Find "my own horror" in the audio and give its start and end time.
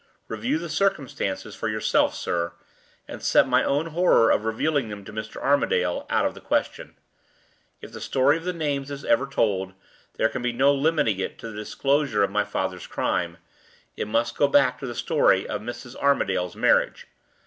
3.47-4.31